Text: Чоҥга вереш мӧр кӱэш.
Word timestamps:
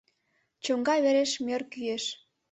Чоҥга 0.63 0.95
вереш 1.03 1.31
мӧр 1.45 1.61
кӱэш. 1.71 2.03